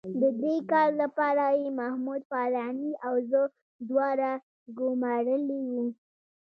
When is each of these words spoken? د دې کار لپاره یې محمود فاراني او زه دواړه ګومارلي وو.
د 0.21 0.23
دې 0.41 0.55
کار 0.71 0.89
لپاره 1.01 1.43
یې 1.59 1.69
محمود 1.79 2.21
فاراني 2.31 2.91
او 3.07 3.13
زه 3.29 3.41
دواړه 3.89 4.31
ګومارلي 4.77 5.59
وو. 5.71 5.85